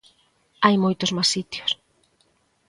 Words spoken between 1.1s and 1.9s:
máis sitios.